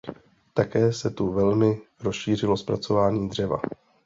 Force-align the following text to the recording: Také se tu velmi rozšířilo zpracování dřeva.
Také 0.53 0.93
se 0.93 1.09
tu 1.09 1.31
velmi 1.33 1.81
rozšířilo 1.99 2.57
zpracování 2.57 3.29
dřeva. 3.29 3.61